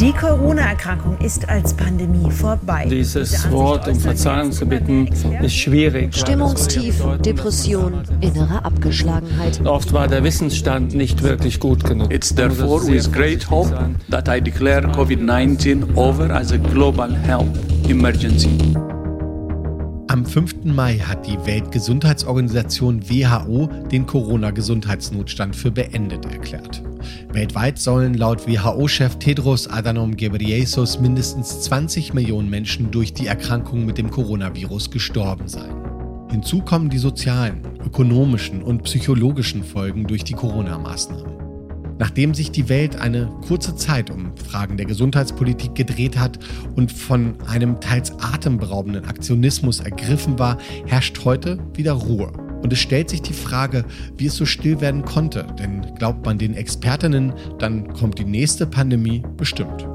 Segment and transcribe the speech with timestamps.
[0.00, 2.86] Die Corona-Erkrankung ist als Pandemie vorbei.
[2.90, 5.06] Dieses Wort um Verzeihung zu bitten
[5.40, 6.16] ist schwierig.
[6.16, 9.64] Stimmungstief, Depression, innere Abgeschlagenheit.
[9.64, 12.12] Oft war der Wissensstand nicht wirklich gut genug.
[12.12, 13.72] It's therefore with great hope
[14.10, 17.56] that I declare COVID-19 over as a global health
[17.88, 18.58] emergency.
[20.12, 20.64] Am 5.
[20.64, 26.82] Mai hat die Weltgesundheitsorganisation WHO den Corona-Gesundheitsnotstand für beendet erklärt.
[27.32, 33.96] Weltweit sollen laut WHO-Chef Tedros Adhanom Ghebreyesus mindestens 20 Millionen Menschen durch die Erkrankung mit
[33.96, 35.74] dem Coronavirus gestorben sein.
[36.30, 41.41] Hinzu kommen die sozialen, ökonomischen und psychologischen Folgen durch die Corona-Maßnahmen.
[41.98, 46.38] Nachdem sich die Welt eine kurze Zeit um Fragen der Gesundheitspolitik gedreht hat
[46.74, 52.32] und von einem teils atemberaubenden Aktionismus ergriffen war, herrscht heute wieder Ruhe.
[52.62, 53.84] Und es stellt sich die Frage,
[54.16, 58.66] wie es so still werden konnte, denn glaubt man den Expertinnen, dann kommt die nächste
[58.66, 59.86] Pandemie bestimmt.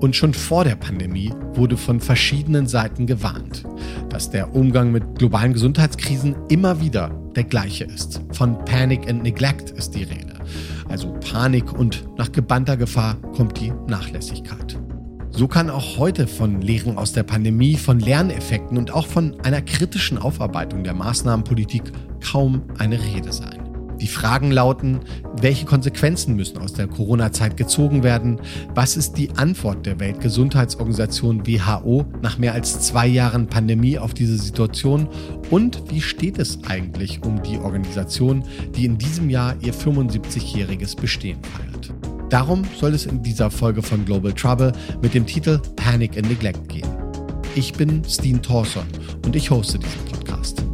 [0.00, 3.64] Und schon vor der Pandemie wurde von verschiedenen Seiten gewarnt,
[4.10, 8.20] dass der Umgang mit globalen Gesundheitskrisen immer wieder der gleiche ist.
[8.32, 10.33] Von Panic and Neglect ist die Rede.
[10.88, 14.78] Also Panik und nach gebannter Gefahr kommt die Nachlässigkeit.
[15.30, 19.62] So kann auch heute von Lehren aus der Pandemie, von Lerneffekten und auch von einer
[19.62, 21.90] kritischen Aufarbeitung der Maßnahmenpolitik
[22.22, 23.53] kaum eine Rede sein.
[24.00, 25.00] Die Fragen lauten,
[25.40, 28.40] welche Konsequenzen müssen aus der Corona-Zeit gezogen werden?
[28.74, 34.36] Was ist die Antwort der Weltgesundheitsorganisation WHO nach mehr als zwei Jahren Pandemie auf diese
[34.36, 35.08] Situation?
[35.50, 38.44] Und wie steht es eigentlich um die Organisation,
[38.76, 41.92] die in diesem Jahr ihr 75-jähriges Bestehen feiert?
[42.30, 46.68] Darum soll es in dieser Folge von Global Trouble mit dem Titel Panic and Neglect
[46.68, 46.88] gehen.
[47.54, 48.84] Ich bin Steen Thorson
[49.24, 50.64] und ich hoste diesen Podcast.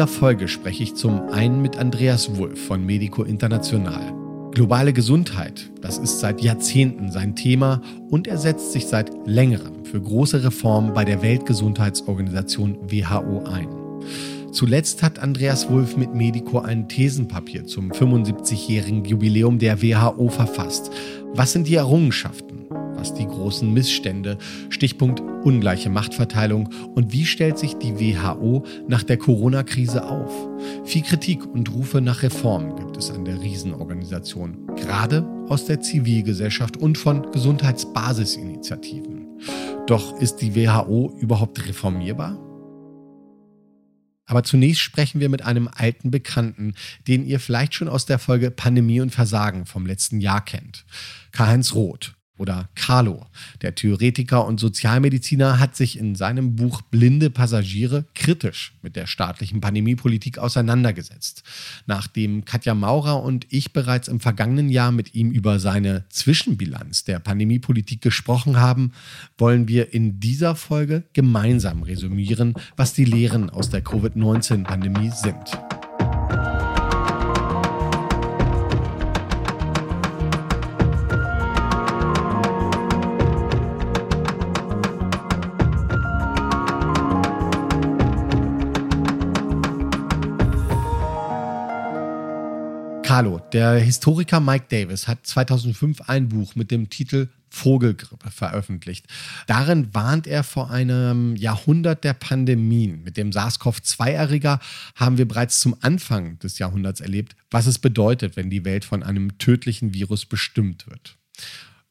[0.00, 4.14] Dieser Folge spreche ich zum einen mit Andreas Wulff von Medico International.
[4.50, 10.00] Globale Gesundheit, das ist seit Jahrzehnten sein Thema und er setzt sich seit längerem für
[10.00, 13.68] große Reformen bei der Weltgesundheitsorganisation WHO ein.
[14.52, 20.90] Zuletzt hat Andreas Wulff mit Medico ein Thesenpapier zum 75-jährigen Jubiläum der WHO verfasst.
[21.34, 22.49] Was sind die Errungenschaften?
[23.00, 24.36] Was die großen Missstände?
[24.68, 26.68] Stichpunkt ungleiche Machtverteilung.
[26.94, 30.30] Und wie stellt sich die WHO nach der Corona-Krise auf?
[30.84, 36.76] Viel Kritik und Rufe nach Reformen gibt es an der Riesenorganisation, gerade aus der Zivilgesellschaft
[36.76, 39.28] und von Gesundheitsbasisinitiativen.
[39.86, 42.38] Doch ist die WHO überhaupt reformierbar?
[44.26, 46.74] Aber zunächst sprechen wir mit einem alten Bekannten,
[47.08, 50.84] den ihr vielleicht schon aus der Folge Pandemie und Versagen vom letzten Jahr kennt.
[51.32, 53.26] Karl-Heinz Roth oder Carlo.
[53.60, 59.60] Der Theoretiker und Sozialmediziner hat sich in seinem Buch Blinde Passagiere kritisch mit der staatlichen
[59.60, 61.42] Pandemiepolitik auseinandergesetzt.
[61.86, 67.18] Nachdem Katja Maurer und ich bereits im vergangenen Jahr mit ihm über seine Zwischenbilanz der
[67.18, 68.92] Pandemiepolitik gesprochen haben,
[69.36, 75.79] wollen wir in dieser Folge gemeinsam resümieren, was die Lehren aus der Covid-19-Pandemie sind.
[93.10, 99.04] Carlo, der Historiker Mike Davis hat 2005 ein Buch mit dem Titel Vogelgrippe veröffentlicht.
[99.48, 103.02] Darin warnt er vor einem Jahrhundert der Pandemien.
[103.02, 104.60] Mit dem SARS-CoV-2-Erreger
[104.94, 109.02] haben wir bereits zum Anfang des Jahrhunderts erlebt, was es bedeutet, wenn die Welt von
[109.02, 111.16] einem tödlichen Virus bestimmt wird.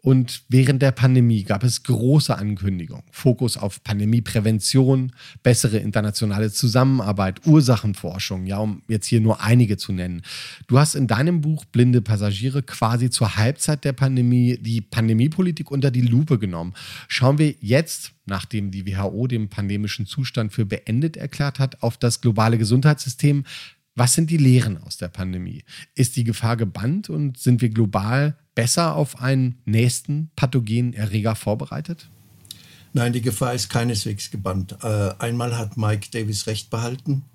[0.02, 3.04] Und während der Pandemie gab es große Ankündigungen.
[3.12, 5.12] Fokus auf Pandemieprävention,
[5.44, 10.22] bessere internationale Zusammenarbeit, Ursachenforschung, ja, um jetzt hier nur einige zu nennen.
[10.68, 15.92] Du hast in deinem Buch Blinde Passagiere quasi zur Halbzeit der Pandemie die Pandemiepolitik unter
[15.92, 16.74] die Lupe genommen.
[17.10, 22.22] Schauen wir jetzt, nachdem die WHO den pandemischen Zustand für beendet erklärt hat, auf das
[22.22, 23.44] globale Gesundheitssystem.
[24.00, 25.66] Was sind die Lehren aus der Pandemie?
[25.94, 32.10] Ist die Gefahr gebannt und sind wir global besser auf einen nächsten pathogenen Erreger vorbereitet?
[32.94, 34.78] Nein, die Gefahr ist keineswegs gebannt.
[34.84, 37.26] Äh, einmal hat Mike Davis recht behalten.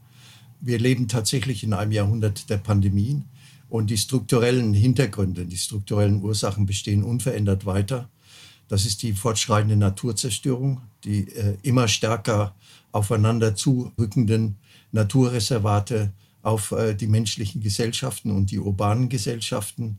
[0.59, 3.27] Wir leben tatsächlich in einem Jahrhundert der Pandemien
[3.69, 8.09] und die strukturellen Hintergründe, die strukturellen Ursachen bestehen unverändert weiter.
[8.69, 12.55] Das ist die fortschreitende Naturzerstörung, die äh, immer stärker
[12.91, 14.57] aufeinander zurückenden
[14.93, 16.15] Naturreservate
[16.45, 19.99] auf äh, die menschlichen Gesellschaften und die urbanen Gesellschaften.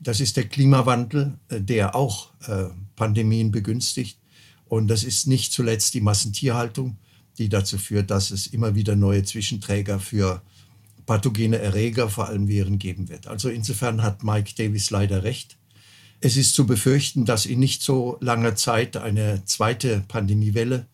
[0.00, 4.18] Das ist der Klimawandel, äh, der auch äh, Pandemien begünstigt.
[4.66, 6.96] Und das ist nicht zuletzt die Massentierhaltung,
[7.38, 10.42] die dazu führt, dass es immer wieder neue Zwischenträger für
[11.06, 13.26] pathogene Erreger, vor allem Viren, geben wird.
[13.26, 15.58] Also insofern hat Mike Davis leider recht.
[16.20, 20.86] Es ist zu befürchten, dass in nicht so langer Zeit eine zweite Pandemiewelle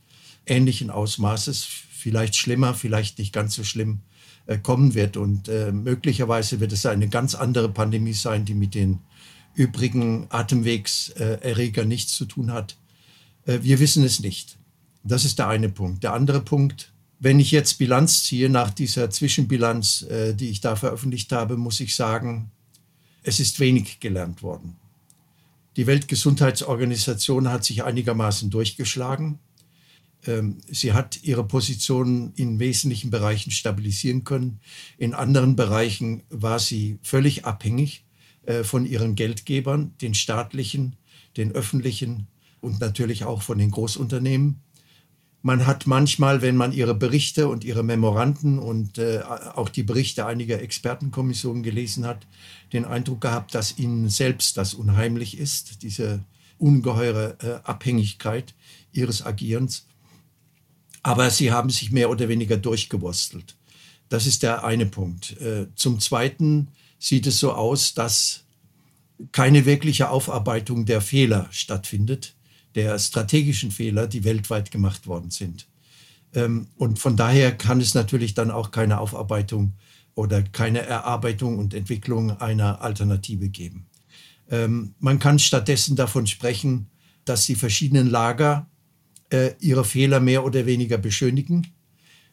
[0.47, 4.01] ähnlichen Ausmaßes, vielleicht schlimmer, vielleicht nicht ganz so schlimm,
[4.59, 5.17] kommen wird.
[5.17, 9.01] Und äh, möglicherweise wird es eine ganz andere Pandemie sein, die mit den
[9.55, 12.77] übrigen Atemwegserregern nichts zu tun hat.
[13.47, 14.59] Äh, wir wissen es nicht.
[15.03, 16.03] Das ist der eine Punkt.
[16.03, 20.77] Der andere Punkt, wenn ich jetzt Bilanz ziehe nach dieser Zwischenbilanz, äh, die ich da
[20.77, 22.51] veröffentlicht habe, muss ich sagen,
[23.23, 24.77] es ist wenig gelernt worden.
[25.77, 29.39] Die Weltgesundheitsorganisation hat sich einigermaßen durchgeschlagen.
[30.27, 34.61] Ähm, sie hat ihre Position in wesentlichen Bereichen stabilisieren können.
[34.99, 38.05] In anderen Bereichen war sie völlig abhängig
[38.45, 40.97] äh, von ihren Geldgebern, den staatlichen,
[41.37, 42.27] den öffentlichen
[42.61, 44.61] und natürlich auch von den Großunternehmen.
[45.43, 49.23] Man hat manchmal, wenn man ihre Berichte und ihre Memoranden und äh,
[49.55, 52.27] auch die Berichte einiger Expertenkommissionen gelesen hat,
[52.75, 56.23] den Eindruck gehabt, dass ihnen selbst das unheimlich ist, diese
[56.59, 58.55] ungeheure äh, Abhängigkeit
[58.93, 59.87] ihres Agierens.
[61.03, 63.57] Aber sie haben sich mehr oder weniger durchgewurstelt.
[64.09, 65.41] Das ist der eine Punkt.
[65.41, 66.69] Äh, zum Zweiten
[66.99, 68.45] sieht es so aus, dass
[69.33, 72.35] keine wirkliche Aufarbeitung der Fehler stattfindet
[72.75, 75.67] der strategischen Fehler, die weltweit gemacht worden sind.
[76.35, 79.73] Ähm, und von daher kann es natürlich dann auch keine Aufarbeitung
[80.15, 83.87] oder keine Erarbeitung und Entwicklung einer Alternative geben.
[84.51, 86.87] Ähm, man kann stattdessen davon sprechen,
[87.25, 88.67] dass die verschiedenen Lager
[89.31, 91.67] äh, ihre Fehler mehr oder weniger beschönigen.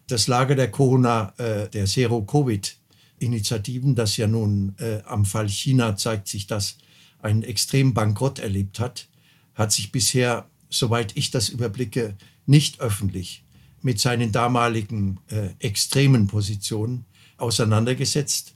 [0.08, 6.28] Das Lager der Corona, äh, der Zero-Covid-Initiativen, das ja nun äh, am Fall China zeigt
[6.28, 6.78] sich, dass
[7.22, 9.08] einen extremen Bankrott erlebt hat,
[9.56, 12.16] hat sich bisher, soweit ich das überblicke,
[12.46, 13.44] nicht öffentlich
[13.82, 17.06] mit seinen damaligen äh, extremen Positionen
[17.38, 18.54] auseinandergesetzt.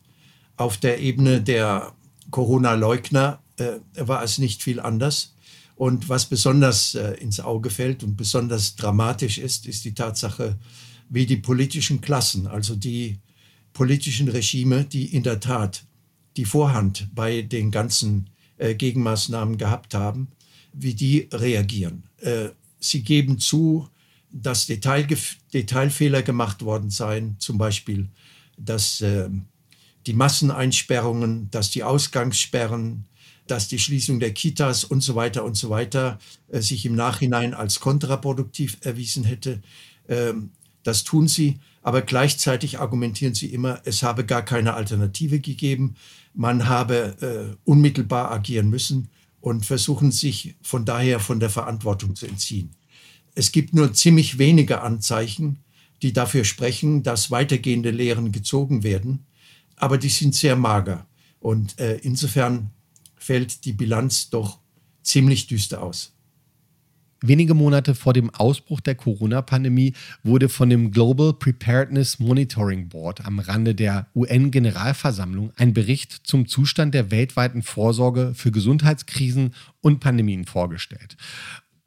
[0.57, 1.93] Auf der Ebene der
[2.31, 5.35] Corona-Leugner äh, war es nicht viel anders.
[5.81, 10.59] Und was besonders äh, ins Auge fällt und besonders dramatisch ist, ist die Tatsache,
[11.09, 13.17] wie die politischen Klassen, also die
[13.73, 15.83] politischen Regime, die in der Tat
[16.37, 20.27] die Vorhand bei den ganzen äh, Gegenmaßnahmen gehabt haben,
[20.71, 22.03] wie die reagieren.
[22.17, 22.49] Äh,
[22.79, 23.89] sie geben zu,
[24.31, 25.07] dass Detail,
[25.51, 28.07] Detailfehler gemacht worden seien, zum Beispiel,
[28.55, 29.29] dass äh,
[30.05, 33.05] die Masseneinsperrungen, dass die Ausgangssperren,
[33.51, 36.17] dass die Schließung der Kitas und so weiter und so weiter
[36.47, 39.61] äh, sich im Nachhinein als kontraproduktiv erwiesen hätte.
[40.07, 40.51] Ähm,
[40.83, 45.95] das tun sie, aber gleichzeitig argumentieren sie immer, es habe gar keine Alternative gegeben,
[46.33, 49.09] man habe äh, unmittelbar agieren müssen
[49.41, 52.71] und versuchen sich von daher von der Verantwortung zu entziehen.
[53.35, 55.59] Es gibt nur ziemlich wenige Anzeichen,
[56.01, 59.25] die dafür sprechen, dass weitergehende Lehren gezogen werden,
[59.75, 61.05] aber die sind sehr mager.
[61.39, 62.71] Und äh, insofern
[63.21, 64.59] fällt die Bilanz doch
[65.03, 66.13] ziemlich düster aus.
[67.23, 73.37] Wenige Monate vor dem Ausbruch der Corona-Pandemie wurde von dem Global Preparedness Monitoring Board am
[73.37, 81.15] Rande der UN-Generalversammlung ein Bericht zum Zustand der weltweiten Vorsorge für Gesundheitskrisen und Pandemien vorgestellt.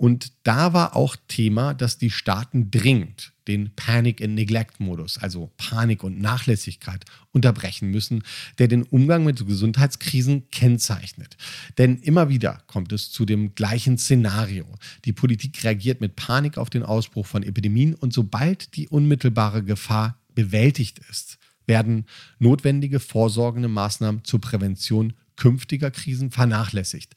[0.04, 5.50] Und da war auch Thema, dass die Staaten dringend den Panic and Neglect Modus, also
[5.56, 8.23] Panik und Nachlässigkeit, unterbrechen müssen,
[8.58, 11.38] der den Umgang mit Gesundheitskrisen kennzeichnet.
[11.78, 14.66] Denn immer wieder kommt es zu dem gleichen Szenario.
[15.06, 20.18] Die Politik reagiert mit Panik auf den Ausbruch von Epidemien und sobald die unmittelbare Gefahr
[20.34, 22.04] bewältigt ist, werden
[22.38, 27.14] notwendige vorsorgende Maßnahmen zur Prävention künftiger Krisen vernachlässigt.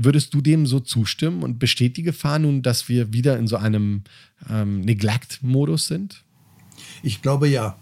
[0.00, 3.56] Würdest du dem so zustimmen und besteht die Gefahr nun, dass wir wieder in so
[3.56, 4.04] einem
[4.48, 6.22] ähm, Neglect-Modus sind?
[7.02, 7.76] Ich glaube ja.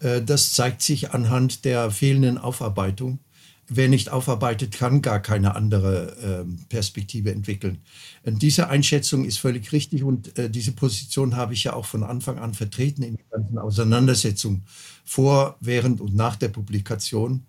[0.00, 3.20] Äh, das zeigt sich anhand der fehlenden Aufarbeitung.
[3.68, 7.78] Wer nicht aufarbeitet, kann gar keine andere ähm, Perspektive entwickeln.
[8.24, 12.02] Und diese Einschätzung ist völlig richtig und äh, diese Position habe ich ja auch von
[12.02, 14.62] Anfang an vertreten in der ganzen Auseinandersetzung
[15.04, 17.44] vor, während und nach der Publikation.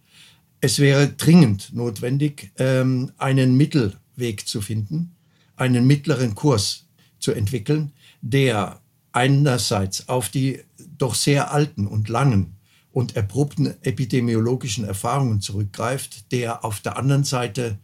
[0.60, 5.12] Es wäre dringend notwendig, ähm, einen Mittel Weg zu finden,
[5.58, 6.86] einen mittleren Kurs
[7.20, 8.80] zu entwickeln, der
[9.12, 10.62] einerseits auf die
[10.98, 12.56] doch sehr alten und langen
[12.94, 17.78] und erprobten epidemiologischen Erfahrungen zurückgreift, der auf der anderen Seite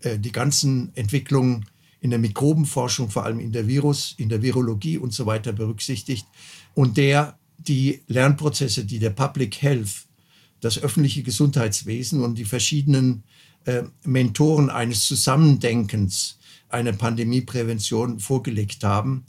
[0.00, 1.66] äh, die ganzen Entwicklungen
[2.00, 6.26] in der Mikrobenforschung, vor allem in der Virus, in der Virologie und so weiter berücksichtigt
[6.74, 10.06] und der die Lernprozesse, die der Public Health,
[10.60, 13.22] das öffentliche Gesundheitswesen und die verschiedenen
[13.64, 16.38] äh, Mentoren eines Zusammendenkens,
[16.68, 19.24] einer Pandemieprävention vorgelegt haben,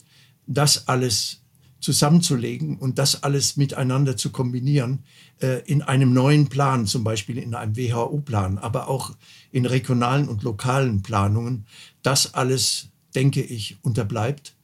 [0.47, 1.43] das alles
[1.83, 5.03] zusammenzulegen und das alles miteinander zu kombinieren
[5.41, 9.15] äh, in einem neuen Plan, zum Beispiel in einem WHO-Plan, aber auch
[9.51, 11.65] in regionalen und lokalen Planungen.
[12.01, 14.55] Das alles, denke ich, unterbleibt.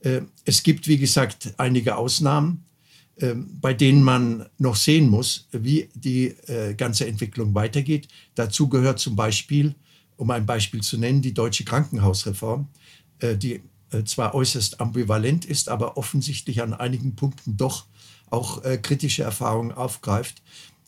[0.00, 2.64] Äh, es gibt, wie gesagt, einige Ausnahmen,
[3.60, 8.08] bei denen man noch sehen muss, wie die äh, ganze Entwicklung weitergeht.
[8.34, 9.74] Dazu gehört zum Beispiel,
[10.16, 12.68] um ein Beispiel zu nennen, die deutsche Krankenhausreform,
[13.18, 13.60] äh, die
[13.90, 17.86] äh, zwar äußerst ambivalent ist, aber offensichtlich an einigen Punkten doch
[18.30, 20.40] auch kritische Erfahrungen aufgreift.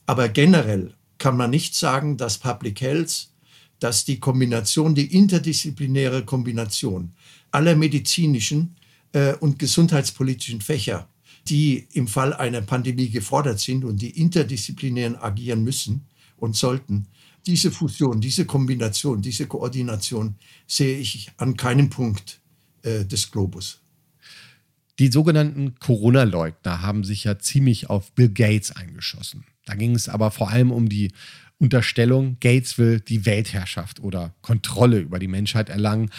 [0.06, 3.30] Aber generell kann man nicht sagen, dass Public Health,
[3.80, 7.12] dass die Kombination, die interdisziplinäre Kombination
[7.50, 8.76] aller medizinischen
[9.40, 11.08] und gesundheitspolitischen Fächer,
[11.48, 16.06] die im Fall einer Pandemie gefordert sind und die interdisziplinären agieren müssen
[16.36, 17.08] und sollten,
[17.46, 22.40] diese Fusion, diese Kombination, diese Koordination sehe ich an keinem Punkt
[22.82, 23.80] äh, des Globus.
[24.98, 29.44] Die sogenannten Corona-Leugner haben sich ja ziemlich auf Bill Gates eingeschossen.
[29.64, 31.12] Da ging es aber vor allem um die
[31.58, 36.10] Unterstellung, Gates will die Weltherrschaft oder Kontrolle über die Menschheit erlangen,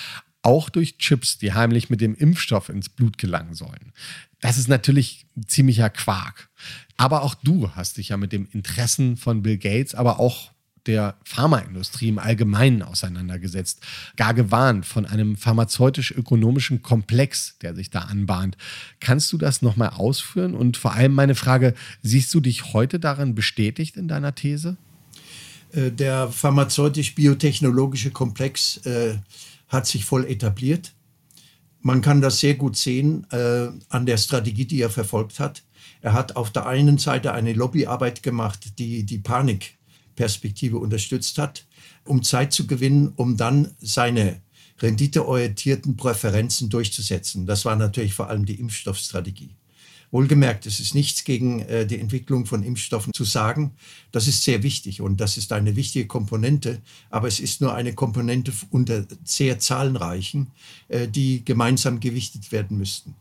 [0.42, 3.94] auch durch Chips, die heimlich mit dem Impfstoff ins Blut gelangen sollen.
[4.44, 6.50] Das ist natürlich ziemlicher Quark.
[6.98, 10.52] Aber auch du hast dich ja mit den Interessen von Bill Gates, aber auch
[10.86, 13.80] der Pharmaindustrie im Allgemeinen auseinandergesetzt,
[14.18, 18.58] gar gewarnt von einem pharmazeutisch-ökonomischen Komplex, der sich da anbahnt.
[19.00, 20.56] Kannst du das nochmal ausführen?
[20.56, 24.76] Und vor allem meine Frage, siehst du dich heute darin bestätigt in deiner These?
[25.72, 29.20] Äh, der pharmazeutisch-biotechnologische Komplex äh,
[29.70, 30.92] hat sich voll etabliert.
[31.86, 35.64] Man kann das sehr gut sehen äh, an der Strategie, die er verfolgt hat.
[36.02, 39.78] Er hat auf der einen Seite eine Lobbyarbeit gemacht, die die Panik
[40.16, 41.66] Perspektive unterstützt hat,
[42.06, 44.42] um Zeit zu gewinnen, um dann seine
[44.82, 47.46] renditeorientierten Präferenzen durchzusetzen.
[47.46, 49.56] Das war natürlich vor allem die Impfstoffstrategie.
[50.14, 53.72] Wohlgemerkt, es ist nichts gegen äh, die Entwicklung von Impfstoffen zu sagen.
[54.12, 57.94] Das ist sehr wichtig und das ist eine wichtige Komponente, aber es ist nur eine
[57.94, 60.52] Komponente unter sehr zahlenreichen,
[60.88, 63.16] äh, die gemeinsam gewichtet werden müssten.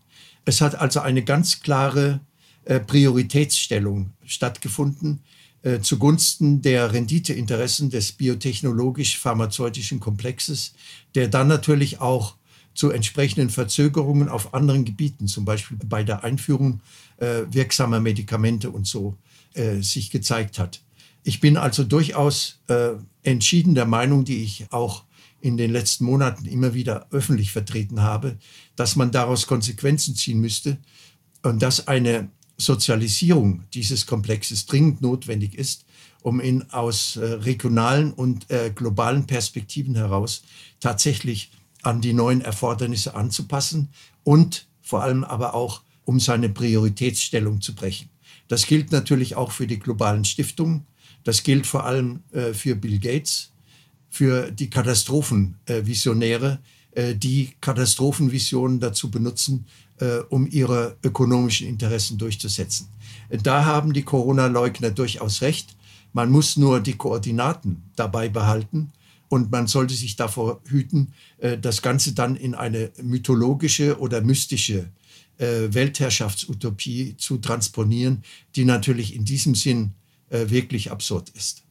[0.44, 2.20] Es hat also eine ganz klare
[2.66, 5.20] äh, Prioritätsstellung stattgefunden
[5.62, 10.74] äh, zugunsten der Renditeinteressen des biotechnologisch-pharmazeutischen Komplexes,
[11.14, 12.34] der dann natürlich auch
[12.74, 16.80] zu entsprechenden Verzögerungen auf anderen Gebieten, zum Beispiel bei der Einführung
[17.18, 19.16] äh, wirksamer Medikamente und so,
[19.54, 20.80] äh, sich gezeigt hat.
[21.24, 22.90] Ich bin also durchaus äh,
[23.22, 25.04] entschieden der Meinung, die ich auch
[25.40, 28.38] in den letzten Monaten immer wieder öffentlich vertreten habe,
[28.76, 30.78] dass man daraus Konsequenzen ziehen müsste
[31.42, 35.84] und dass eine Sozialisierung dieses Komplexes dringend notwendig ist,
[36.22, 40.42] um ihn aus äh, regionalen und äh, globalen Perspektiven heraus
[40.78, 41.50] tatsächlich
[41.82, 43.90] an die neuen Erfordernisse anzupassen
[44.24, 48.08] und vor allem aber auch, um seine Prioritätsstellung zu brechen.
[48.48, 50.86] Das gilt natürlich auch für die globalen Stiftungen.
[51.24, 53.52] Das gilt vor allem äh, für Bill Gates,
[54.10, 56.58] für die Katastrophenvisionäre,
[56.92, 59.66] äh, die Katastrophenvisionen dazu benutzen,
[59.98, 62.88] äh, um ihre ökonomischen Interessen durchzusetzen.
[63.42, 65.76] Da haben die Corona-Leugner durchaus recht.
[66.12, 68.92] Man muss nur die Koordinaten dabei behalten
[69.32, 74.90] und man sollte sich davor hüten, äh, das Ganze dann in eine mythologische oder mystische
[75.38, 78.24] äh, Weltherrschaftsutopie zu transponieren,
[78.56, 79.92] die natürlich in diesem Sinn
[80.28, 81.62] äh, wirklich absurd ist.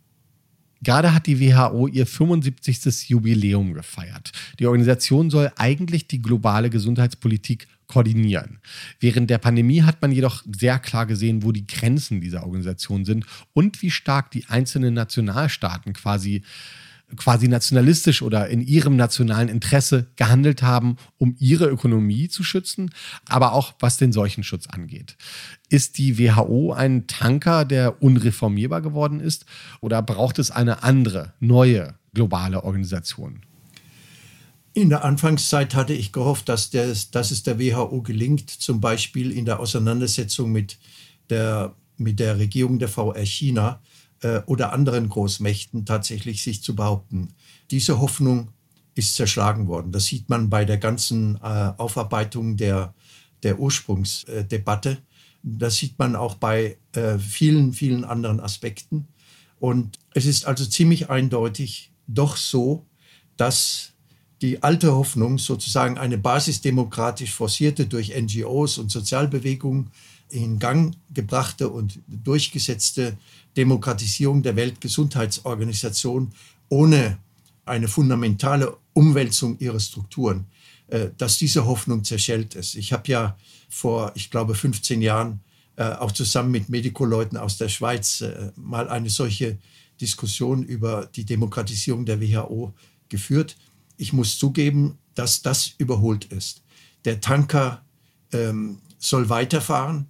[0.81, 3.09] Gerade hat die WHO ihr 75.
[3.09, 4.31] Jubiläum gefeiert.
[4.57, 8.57] Die Organisation soll eigentlich die globale Gesundheitspolitik koordinieren.
[8.99, 13.27] Während der Pandemie hat man jedoch sehr klar gesehen, wo die Grenzen dieser Organisation sind
[13.53, 16.41] und wie stark die einzelnen Nationalstaaten quasi
[17.17, 22.91] quasi nationalistisch oder in ihrem nationalen Interesse gehandelt haben, um ihre Ökonomie zu schützen,
[23.27, 25.17] aber auch was den Seuchenschutz angeht.
[25.69, 29.45] Ist die WHO ein Tanker, der unreformierbar geworden ist,
[29.79, 33.41] oder braucht es eine andere, neue globale Organisation?
[34.73, 39.31] In der Anfangszeit hatte ich gehofft, dass, der, dass es der WHO gelingt, zum Beispiel
[39.31, 40.77] in der Auseinandersetzung mit
[41.29, 43.81] der, mit der Regierung der VR China,
[44.21, 47.29] äh, oder anderen Großmächten tatsächlich sich zu behaupten.
[47.69, 48.49] Diese Hoffnung
[48.95, 49.91] ist zerschlagen worden.
[49.91, 52.93] Das sieht man bei der ganzen äh, Aufarbeitung der,
[53.43, 54.97] der Ursprungsdebatte.
[55.43, 59.07] Das sieht man auch bei äh, vielen, vielen anderen Aspekten.
[59.59, 62.85] Und es ist also ziemlich eindeutig doch so,
[63.37, 63.93] dass
[64.41, 69.91] die alte Hoffnung, sozusagen eine basisdemokratisch forcierte durch NGOs und Sozialbewegungen
[70.31, 73.17] in Gang gebrachte und durchgesetzte
[73.55, 76.31] Demokratisierung der Weltgesundheitsorganisation
[76.69, 77.17] ohne
[77.65, 80.45] eine fundamentale Umwälzung ihrer Strukturen,
[80.87, 82.75] äh, dass diese Hoffnung zerschellt ist.
[82.75, 83.37] Ich habe ja
[83.69, 85.41] vor, ich glaube, 15 Jahren
[85.75, 89.57] äh, auch zusammen mit Medikoleuten aus der Schweiz äh, mal eine solche
[89.99, 92.73] Diskussion über die Demokratisierung der WHO
[93.09, 93.55] geführt.
[93.97, 96.61] Ich muss zugeben, dass das überholt ist.
[97.05, 97.83] Der Tanker
[98.33, 100.07] ähm, soll weiterfahren.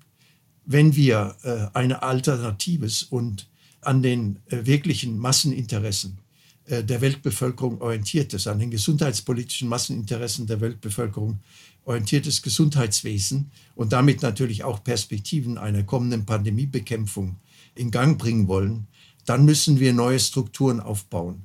[0.72, 3.50] Wenn wir äh, eine alternatives und
[3.82, 6.18] an den äh, wirklichen Masseninteressen
[6.66, 11.40] äh, der Weltbevölkerung orientiertes, an den gesundheitspolitischen Masseninteressen der Weltbevölkerung
[11.84, 17.36] orientiertes Gesundheitswesen und damit natürlich auch Perspektiven einer kommenden Pandemiebekämpfung
[17.76, 18.88] in Gang bringen wollen,
[19.26, 21.42] dann müssen wir neue Strukturen aufbauen.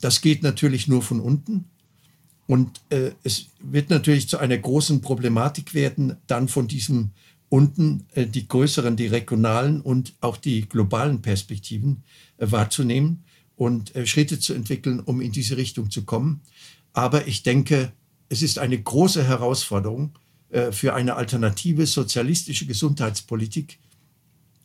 [0.00, 1.66] Das geht natürlich nur von unten.
[2.48, 7.10] Und äh, es wird natürlich zu einer großen Problematik werden, dann von diesem
[7.56, 12.02] unten äh, die größeren, die regionalen und auch die globalen Perspektiven
[12.36, 13.24] äh, wahrzunehmen
[13.56, 16.42] und äh, Schritte zu entwickeln, um in diese Richtung zu kommen.
[16.92, 17.92] Aber ich denke,
[18.28, 20.18] es ist eine große Herausforderung
[20.70, 23.78] für eine alternative sozialistische Gesundheitspolitik,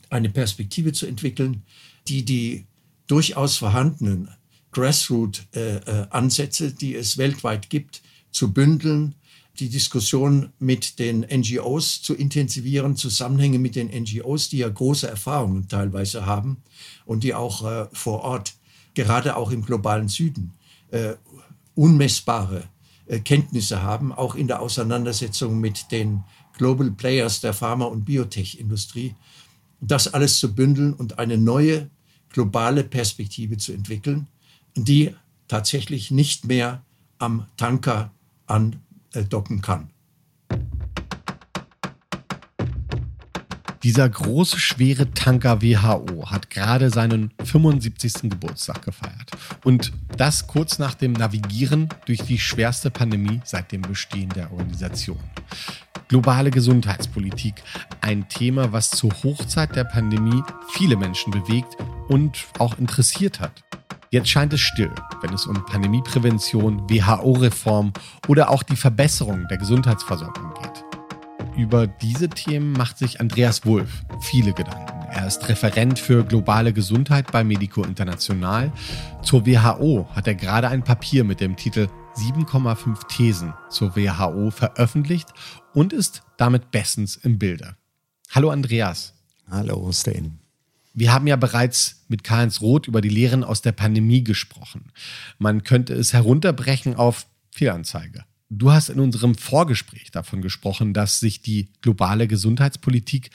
[0.09, 1.63] eine Perspektive zu entwickeln,
[2.07, 2.65] die die
[3.07, 4.29] durchaus vorhandenen
[4.71, 9.15] Grassroot-Ansätze, die es weltweit gibt, zu bündeln,
[9.59, 15.67] die Diskussion mit den NGOs zu intensivieren, Zusammenhänge mit den NGOs, die ja große Erfahrungen
[15.67, 16.57] teilweise haben
[17.05, 18.53] und die auch äh, vor Ort,
[18.93, 20.53] gerade auch im globalen Süden,
[20.91, 21.13] äh,
[21.75, 22.63] unmessbare
[23.07, 26.23] äh, Kenntnisse haben, auch in der Auseinandersetzung mit den
[26.57, 29.15] Global Players der Pharma- und Biotech-Industrie.
[29.79, 31.89] Das alles zu bündeln und eine neue
[32.29, 34.27] globale Perspektive zu entwickeln,
[34.75, 35.13] die
[35.47, 36.83] tatsächlich nicht mehr
[37.17, 38.11] am Tanker
[39.15, 39.89] andocken kann.
[43.83, 48.29] Dieser große, schwere Tanker WHO hat gerade seinen 75.
[48.29, 49.31] Geburtstag gefeiert.
[49.63, 55.17] Und das kurz nach dem Navigieren durch die schwerste Pandemie seit dem Bestehen der Organisation.
[56.09, 57.55] Globale Gesundheitspolitik,
[58.01, 61.75] ein Thema, was zur Hochzeit der Pandemie viele Menschen bewegt
[62.07, 63.63] und auch interessiert hat.
[64.13, 67.93] Jetzt scheint es still, wenn es um Pandemieprävention, WHO-Reform
[68.27, 70.83] oder auch die Verbesserung der Gesundheitsversorgung geht.
[71.55, 75.07] Über diese Themen macht sich Andreas Wulff viele Gedanken.
[75.11, 78.73] Er ist Referent für globale Gesundheit bei Medico International.
[79.23, 85.29] Zur WHO hat er gerade ein Papier mit dem Titel 7,5 Thesen zur WHO veröffentlicht
[85.73, 87.77] und ist damit bestens im Bilde.
[88.29, 89.13] Hallo Andreas.
[89.49, 90.40] Hallo Stan.
[90.93, 94.91] Wir haben ja bereits mit Karls Roth über die Lehren aus der Pandemie gesprochen.
[95.39, 98.25] Man könnte es herunterbrechen auf Fehlanzeige.
[98.53, 103.29] Du hast in unserem Vorgespräch davon gesprochen, dass sich die globale Gesundheitspolitik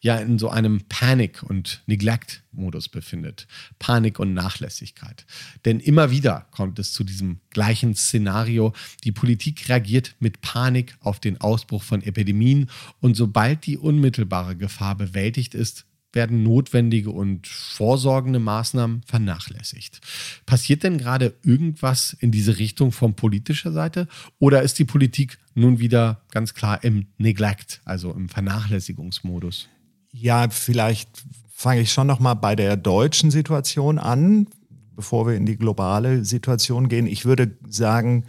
[0.00, 3.46] ja in so einem Panic- und Neglect-Modus befindet.
[3.78, 5.26] Panik und Nachlässigkeit.
[5.66, 8.72] Denn immer wieder kommt es zu diesem gleichen Szenario.
[9.04, 12.70] Die Politik reagiert mit Panik auf den Ausbruch von Epidemien
[13.00, 20.00] und sobald die unmittelbare Gefahr bewältigt ist, werden notwendige und vorsorgende Maßnahmen vernachlässigt.
[20.46, 25.78] Passiert denn gerade irgendwas in diese Richtung von politischer Seite oder ist die Politik nun
[25.78, 29.68] wieder ganz klar im Neglect, also im Vernachlässigungsmodus?
[30.12, 31.08] Ja, vielleicht
[31.52, 34.48] fange ich schon noch mal bei der deutschen Situation an,
[34.94, 37.06] bevor wir in die globale Situation gehen.
[37.06, 38.24] Ich würde sagen,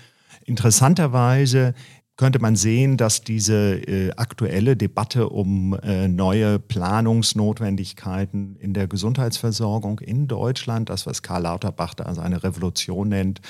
[0.45, 1.73] interessanterweise
[2.15, 9.99] könnte man sehen, dass diese äh, aktuelle Debatte um äh, neue Planungsnotwendigkeiten in der Gesundheitsversorgung
[9.99, 13.41] in Deutschland, das was Karl Lauterbach da seine Revolution nennt,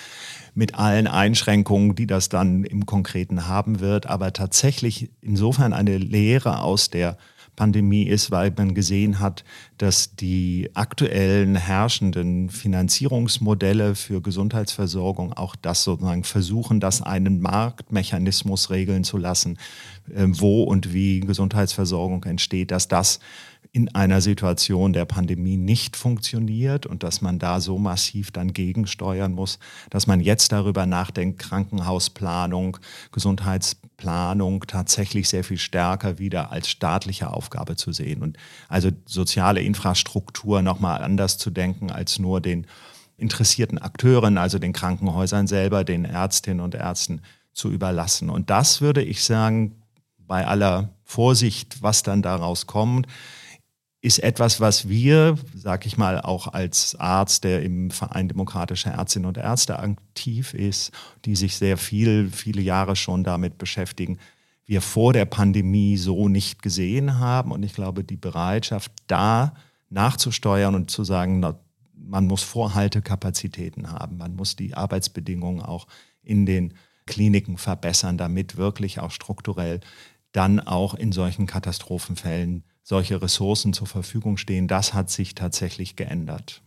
[0.54, 6.60] mit allen Einschränkungen, die das dann im Konkreten haben wird, aber tatsächlich insofern eine Lehre
[6.60, 7.18] aus der
[7.56, 9.44] Pandemie ist, weil man gesehen hat,
[9.78, 19.04] dass die aktuellen herrschenden Finanzierungsmodelle für Gesundheitsversorgung auch das sozusagen versuchen, das einen Marktmechanismus regeln
[19.04, 19.58] zu lassen,
[20.14, 23.20] äh, wo und wie Gesundheitsversorgung entsteht, dass das
[23.76, 29.34] in einer Situation der Pandemie nicht funktioniert und dass man da so massiv dann gegensteuern
[29.34, 29.58] muss,
[29.90, 32.78] dass man jetzt darüber nachdenkt, Krankenhausplanung,
[33.12, 38.38] Gesundheitsplanung tatsächlich sehr viel stärker wieder als staatliche Aufgabe zu sehen und
[38.70, 42.68] also soziale Infrastruktur nochmal anders zu denken als nur den
[43.18, 47.22] interessierten Akteuren, also den Krankenhäusern selber, den Ärztinnen und Ärzten
[47.54, 48.30] zu überlassen.
[48.30, 49.82] Und das würde ich sagen,
[50.20, 53.08] bei aller Vorsicht, was dann daraus kommt,
[54.04, 59.30] ist etwas, was wir, sag ich mal, auch als Arzt, der im Verein Demokratischer Ärztinnen
[59.30, 60.92] und Ärzte aktiv ist,
[61.24, 64.20] die sich sehr viel, viele Jahre schon damit beschäftigen,
[64.66, 67.54] wir vor der Pandemie so nicht gesehen haben.
[67.54, 69.56] Und ich glaube, die Bereitschaft, da
[69.90, 71.58] nachzusteuern und zu sagen, na,
[71.96, 75.88] man muss Vorhaltekapazitäten haben, man muss die Arbeitsbedingungen auch
[76.22, 76.74] in den
[77.06, 79.80] Kliniken verbessern, damit wirklich auch strukturell
[80.34, 84.68] dann auch in solchen Katastrophenfällen solche Ressourcen zur Verfügung stehen.
[84.68, 86.62] Das hat sich tatsächlich geändert.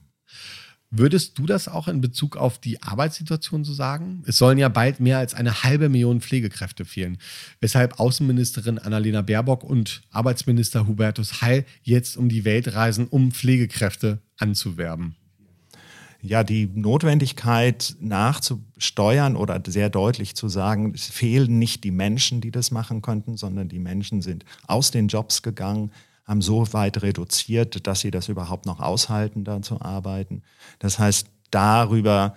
[0.90, 4.22] Würdest du das auch in Bezug auf die Arbeitssituation so sagen?
[4.26, 7.18] Es sollen ja bald mehr als eine halbe Million Pflegekräfte fehlen,
[7.61, 14.22] weshalb Außenministerin Annalena Baerbock und Arbeitsminister Hubertus Heil jetzt um die Welt reisen, um Pflegekräfte
[14.38, 15.16] anzuwerben.
[16.26, 22.50] Ja, die Notwendigkeit nachzusteuern oder sehr deutlich zu sagen, es fehlen nicht die Menschen, die
[22.50, 25.92] das machen könnten, sondern die Menschen sind aus den Jobs gegangen,
[26.24, 30.42] haben so weit reduziert, dass sie das überhaupt noch aushalten, da zu arbeiten.
[30.80, 32.34] Das heißt, darüber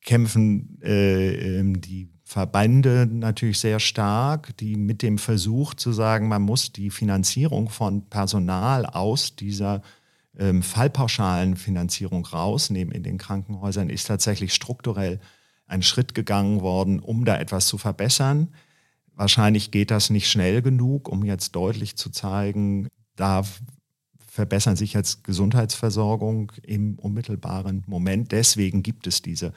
[0.00, 6.42] kämpfen äh, ähm, die Verbände natürlich sehr stark, die mit dem Versuch zu sagen, man
[6.42, 9.82] muss die Finanzierung von Personal aus dieser
[10.38, 15.20] ähm, Fallpauschalenfinanzierung rausnehmen in den Krankenhäusern, ist tatsächlich strukturell
[15.66, 18.54] ein Schritt gegangen worden, um da etwas zu verbessern.
[19.14, 23.44] Wahrscheinlich geht das nicht schnell genug, um jetzt deutlich zu zeigen, da
[24.34, 28.32] verbessern sich jetzt Gesundheitsversorgung im unmittelbaren Moment.
[28.32, 29.52] Deswegen gibt es diese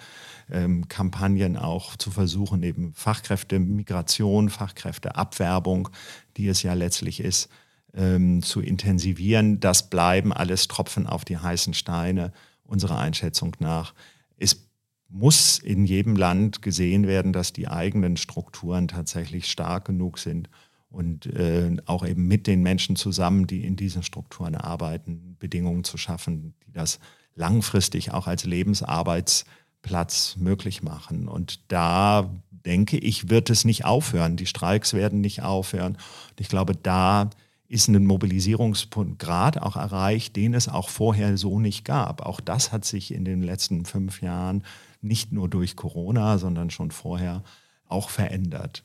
[0.51, 5.89] ähm, Kampagnen auch zu versuchen, eben Fachkräftemigration, Fachkräfteabwerbung,
[6.37, 7.49] die es ja letztlich ist,
[7.93, 9.59] ähm, zu intensivieren.
[9.59, 12.31] Das bleiben alles Tropfen auf die heißen Steine
[12.63, 13.93] unserer Einschätzung nach.
[14.37, 14.67] Es
[15.09, 20.49] muss in jedem Land gesehen werden, dass die eigenen Strukturen tatsächlich stark genug sind
[20.89, 25.97] und äh, auch eben mit den Menschen zusammen, die in diesen Strukturen arbeiten, Bedingungen zu
[25.97, 26.99] schaffen, die das
[27.35, 31.27] langfristig auch als Lebensarbeitsplatz möglich machen.
[31.27, 34.35] Und da denke ich, wird es nicht aufhören.
[34.35, 35.93] Die Streiks werden nicht aufhören.
[35.93, 37.29] Und ich glaube, da
[37.69, 42.21] ist ein Mobilisierungsgrad auch erreicht, den es auch vorher so nicht gab.
[42.21, 44.63] Auch das hat sich in den letzten fünf Jahren
[45.01, 47.43] nicht nur durch Corona, sondern schon vorher
[47.87, 48.83] auch verändert.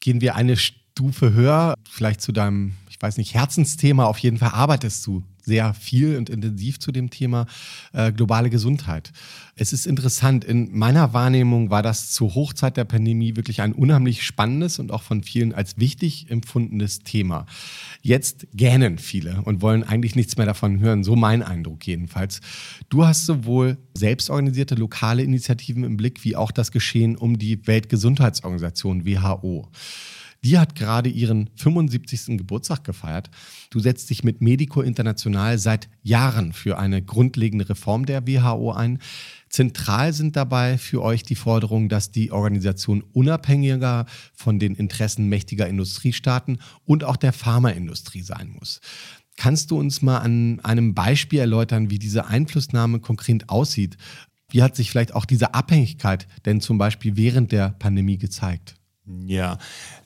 [0.00, 4.04] Gehen wir eine Stufe höher, vielleicht zu deinem, ich weiß nicht, Herzensthema.
[4.04, 7.46] Auf jeden Fall arbeitest du sehr viel und intensiv zu dem Thema
[7.92, 9.10] äh, globale Gesundheit.
[9.56, 14.22] Es ist interessant, in meiner Wahrnehmung war das zur Hochzeit der Pandemie wirklich ein unheimlich
[14.22, 17.46] spannendes und auch von vielen als wichtig empfundenes Thema.
[18.00, 22.40] Jetzt gähnen viele und wollen eigentlich nichts mehr davon hören, so mein Eindruck jedenfalls.
[22.88, 29.04] Du hast sowohl selbstorganisierte lokale Initiativen im Blick, wie auch das Geschehen um die Weltgesundheitsorganisation
[29.04, 29.68] WHO.
[30.42, 32.38] Die hat gerade ihren 75.
[32.38, 33.30] Geburtstag gefeiert.
[33.68, 39.00] Du setzt dich mit Medico International seit Jahren für eine grundlegende Reform der WHO ein.
[39.50, 45.68] Zentral sind dabei für euch die Forderungen, dass die Organisation unabhängiger von den Interessen mächtiger
[45.68, 48.80] Industriestaaten und auch der Pharmaindustrie sein muss.
[49.36, 53.98] Kannst du uns mal an einem Beispiel erläutern, wie diese Einflussnahme konkret aussieht?
[54.50, 58.79] Wie hat sich vielleicht auch diese Abhängigkeit denn zum Beispiel während der Pandemie gezeigt?
[59.26, 59.58] Ja,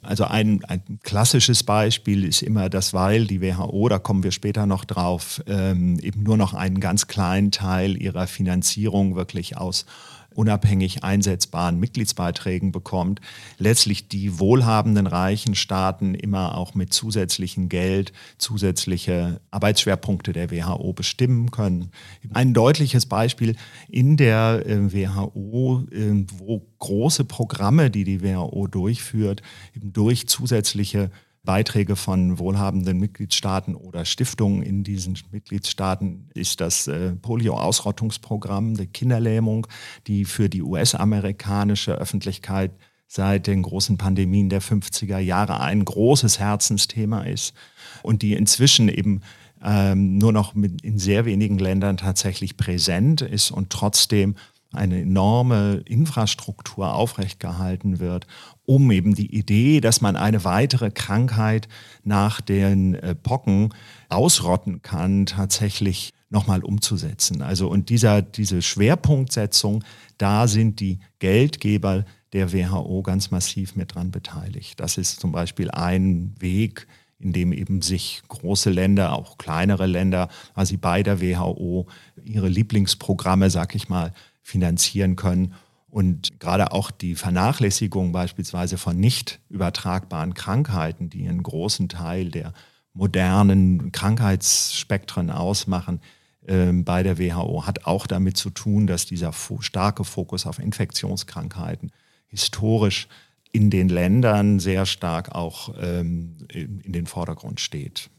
[0.02, 4.66] also ein, ein klassisches Beispiel ist immer das, weil die WHO, da kommen wir später
[4.66, 9.86] noch drauf, ähm, eben nur noch einen ganz kleinen Teil ihrer Finanzierung wirklich aus
[10.34, 13.20] unabhängig einsetzbaren Mitgliedsbeiträgen bekommt,
[13.58, 21.50] letztlich die wohlhabenden reichen Staaten immer auch mit zusätzlichem Geld zusätzliche Arbeitsschwerpunkte der WHO bestimmen
[21.50, 21.90] können.
[22.32, 23.56] Ein deutliches Beispiel
[23.88, 29.42] in der äh, WHO, äh, wo große Programme, die die WHO durchführt,
[29.74, 31.10] durch zusätzliche
[31.44, 39.66] Beiträge von wohlhabenden Mitgliedstaaten oder Stiftungen in diesen Mitgliedstaaten ist das äh, Polio-Ausrottungsprogramm, die Kinderlähmung,
[40.06, 42.72] die für die US-amerikanische Öffentlichkeit
[43.06, 47.54] seit den großen Pandemien der 50er Jahre ein großes Herzensthema ist
[48.02, 49.20] und die inzwischen eben
[49.62, 54.34] ähm, nur noch mit, in sehr wenigen Ländern tatsächlich präsent ist und trotzdem
[54.74, 58.26] eine enorme Infrastruktur aufrechtgehalten wird,
[58.66, 61.68] um eben die Idee, dass man eine weitere Krankheit
[62.02, 63.72] nach den äh, Pocken
[64.08, 67.42] ausrotten kann, tatsächlich nochmal umzusetzen.
[67.42, 69.84] Also und dieser, diese Schwerpunktsetzung,
[70.18, 74.80] da sind die Geldgeber der WHO ganz massiv mit dran beteiligt.
[74.80, 76.86] Das ist zum Beispiel ein Weg,
[77.20, 81.86] in dem eben sich große Länder, auch kleinere Länder, quasi bei der WHO
[82.22, 84.12] ihre Lieblingsprogramme, sag ich mal,
[84.44, 85.54] finanzieren können.
[85.88, 92.52] Und gerade auch die Vernachlässigung beispielsweise von nicht übertragbaren Krankheiten, die einen großen Teil der
[92.92, 96.00] modernen Krankheitsspektren ausmachen
[96.46, 101.90] ähm, bei der WHO, hat auch damit zu tun, dass dieser starke Fokus auf Infektionskrankheiten
[102.26, 103.08] historisch
[103.50, 108.10] in den Ländern sehr stark auch ähm, in den Vordergrund steht.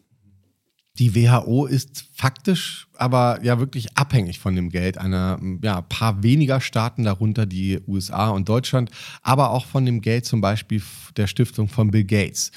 [0.97, 6.61] Die WHO ist faktisch aber ja wirklich abhängig von dem Geld einer ja, paar weniger
[6.61, 10.81] Staaten, darunter die USA und Deutschland, aber auch von dem Geld zum Beispiel
[11.17, 12.51] der Stiftung von Bill Gates.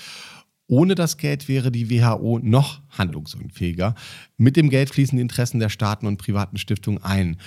[0.70, 3.94] Ohne das Geld wäre die WHO noch handlungsunfähiger.
[4.36, 7.38] Mit dem Geld fließen die Interessen der Staaten und privaten Stiftungen ein.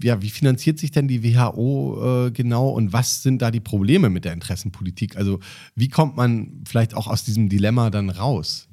[0.00, 4.10] Ja, wie finanziert sich denn die WHO äh, genau und was sind da die Probleme
[4.10, 5.16] mit der Interessenpolitik?
[5.16, 5.40] Also
[5.74, 8.68] wie kommt man vielleicht auch aus diesem Dilemma dann raus?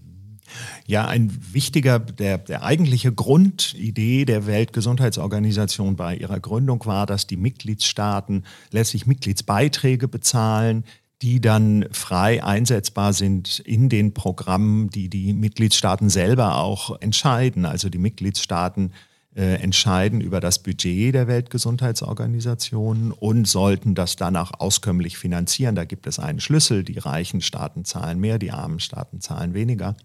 [0.88, 7.38] Ja, ein wichtiger, der, der eigentliche Grundidee der Weltgesundheitsorganisation bei ihrer Gründung war, dass die
[7.38, 10.84] Mitgliedstaaten letztlich Mitgliedsbeiträge bezahlen,
[11.22, 17.66] die dann frei einsetzbar sind in den Programmen, die die Mitgliedstaaten selber auch entscheiden.
[17.66, 18.94] Also die Mitgliedstaaten
[19.36, 25.76] äh, entscheiden über das Budget der Weltgesundheitsorganisation und sollten das dann auch auskömmlich finanzieren.
[25.76, 26.84] Da gibt es einen Schlüssel.
[26.84, 29.96] Die reichen Staaten zahlen mehr, die armen Staaten zahlen weniger.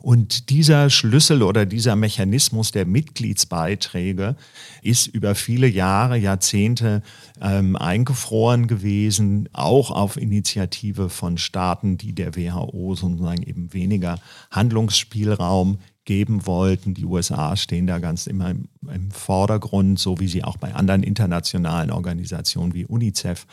[0.00, 4.36] Und dieser Schlüssel oder dieser Mechanismus der Mitgliedsbeiträge
[4.80, 7.02] ist über viele Jahre, Jahrzehnte
[7.40, 14.20] ähm, eingefroren gewesen, auch auf Initiative von Staaten, die der WHO sozusagen eben weniger
[14.52, 16.94] Handlungsspielraum geben wollten.
[16.94, 21.02] Die USA stehen da ganz immer im, im Vordergrund, so wie sie auch bei anderen
[21.02, 23.46] internationalen Organisationen wie UNICEF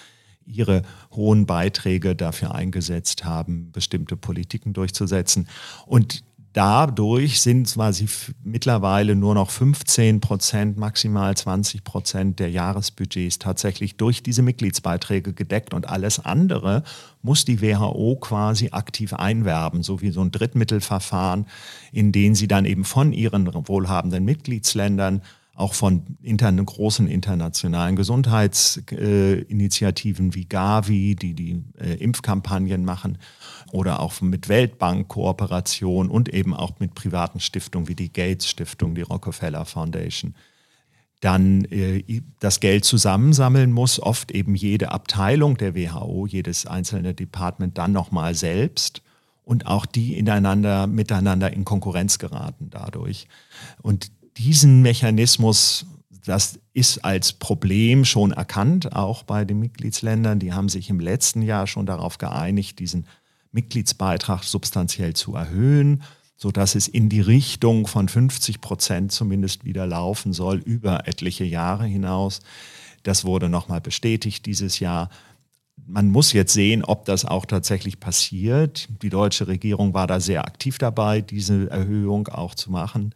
[0.45, 5.47] ihre hohen Beiträge dafür eingesetzt haben, bestimmte Politiken durchzusetzen.
[5.86, 8.08] Und dadurch sind quasi
[8.43, 15.73] mittlerweile nur noch 15 Prozent, maximal 20 Prozent der Jahresbudgets tatsächlich durch diese Mitgliedsbeiträge gedeckt
[15.73, 16.84] und alles andere
[17.21, 21.47] muss die WHO quasi aktiv einwerben, so wie so ein Drittmittelverfahren,
[21.91, 25.21] in dem sie dann eben von ihren wohlhabenden Mitgliedsländern
[25.56, 33.20] auch von internen, großen internationalen Gesundheitsinitiativen äh, wie Gavi, die die äh, Impfkampagnen machen,
[33.72, 39.04] oder auch mit Weltbank-Kooperation und eben auch mit privaten Stiftungen wie die Gates Stiftung, die
[39.04, 40.34] Rockefeller Foundation,
[41.20, 42.04] dann äh,
[42.39, 48.34] das Geld zusammensammeln muss, oft eben jede Abteilung der WHO, jedes einzelne Department dann nochmal
[48.34, 49.04] selbst
[49.44, 53.28] und auch die ineinander, miteinander in Konkurrenz geraten dadurch.
[53.82, 55.86] Und diesen Mechanismus,
[56.26, 60.39] das ist als Problem schon erkannt, auch bei den Mitgliedsländern.
[60.39, 63.06] Die haben sich im letzten Jahr schon darauf geeinigt, diesen
[63.52, 66.04] Mitgliedsbeitrag substanziell zu erhöhen,
[66.36, 71.86] sodass es in die Richtung von 50 Prozent zumindest wieder laufen soll, über etliche Jahre
[71.86, 72.39] hinaus.
[73.04, 75.10] Das wurde nochmal bestätigt dieses Jahr.
[75.86, 78.88] Man muss jetzt sehen, ob das auch tatsächlich passiert.
[79.02, 83.13] Die deutsche Regierung war da sehr aktiv dabei, diese Erhöhung auch zu machen.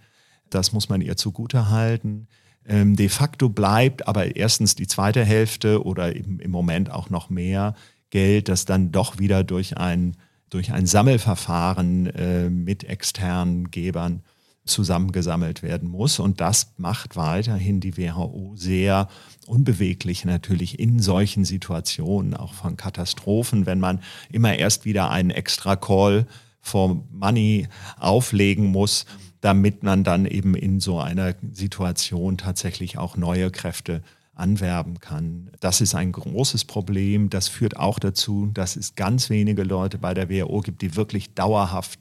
[0.49, 2.27] Das muss man ihr zugute halten.
[2.67, 7.29] Ähm, de facto bleibt aber erstens die zweite Hälfte oder eben im Moment auch noch
[7.29, 7.75] mehr
[8.10, 10.17] Geld, das dann doch wieder durch ein,
[10.49, 14.21] durch ein Sammelverfahren äh, mit externen Gebern
[14.65, 16.19] zusammengesammelt werden muss.
[16.19, 19.07] Und das macht weiterhin die WHO sehr
[19.45, 25.77] unbeweglich natürlich in solchen Situationen, auch von Katastrophen, wenn man immer erst wieder einen extra
[25.77, 26.27] Call
[26.60, 29.05] for Money auflegen muss
[29.41, 34.02] damit man dann eben in so einer Situation tatsächlich auch neue Kräfte
[34.34, 35.50] anwerben kann.
[35.60, 37.30] Das ist ein großes Problem.
[37.30, 41.34] Das führt auch dazu, dass es ganz wenige Leute bei der WHO gibt, die wirklich
[41.34, 42.00] dauerhaft,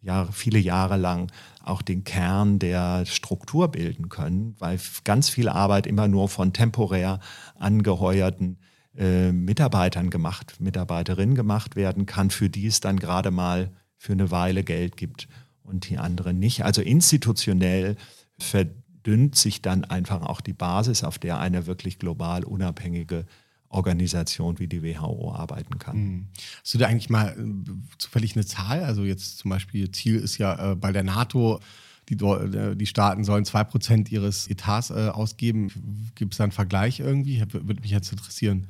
[0.00, 1.32] Jahre, viele Jahre lang
[1.64, 7.18] auch den Kern der Struktur bilden können, weil ganz viel Arbeit immer nur von temporär
[7.56, 8.58] angeheuerten
[8.96, 14.30] äh, Mitarbeitern gemacht, Mitarbeiterinnen gemacht werden kann, für die es dann gerade mal für eine
[14.30, 15.26] Weile Geld gibt
[15.68, 16.64] und die anderen nicht.
[16.64, 17.96] Also institutionell
[18.38, 23.26] verdünnt sich dann einfach auch die Basis, auf der eine wirklich global unabhängige
[23.70, 25.96] Organisation wie die WHO arbeiten kann.
[25.96, 26.26] Hm.
[26.62, 28.82] Hast du da eigentlich mal äh, zufällig eine Zahl?
[28.82, 31.60] Also jetzt zum Beispiel Ziel ist ja äh, bei der NATO,
[32.08, 36.10] die, äh, die Staaten sollen zwei Prozent ihres Etats äh, ausgeben.
[36.14, 37.40] Gibt es da einen Vergleich irgendwie?
[37.52, 38.68] Würde mich jetzt interessieren.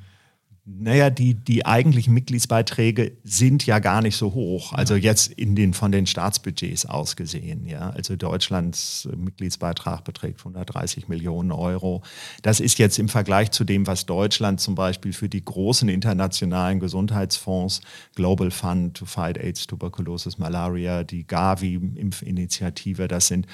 [0.65, 4.73] Naja, die, die eigentlichen Mitgliedsbeiträge sind ja gar nicht so hoch.
[4.73, 7.65] Also jetzt in den, von den Staatsbudgets ausgesehen.
[7.65, 7.89] Ja.
[7.89, 12.03] Also Deutschlands Mitgliedsbeitrag beträgt 130 Millionen Euro.
[12.43, 16.79] Das ist jetzt im Vergleich zu dem, was Deutschland zum Beispiel für die großen internationalen
[16.79, 17.81] Gesundheitsfonds,
[18.15, 23.47] Global Fund to Fight AIDS, Tuberculosis, Malaria, die Gavi-Impfinitiative, das sind